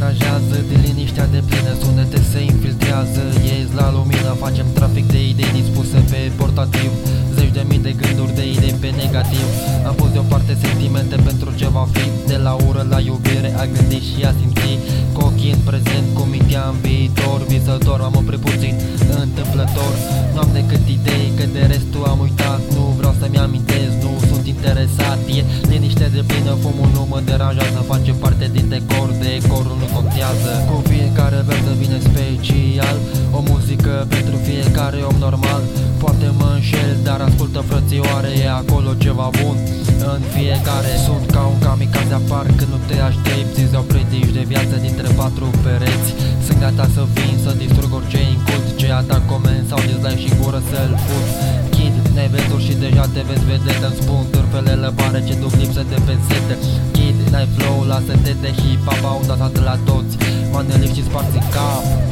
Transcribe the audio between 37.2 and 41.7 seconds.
ascultă frățioare E acolo ceva bun. În fiecare Sunt ca un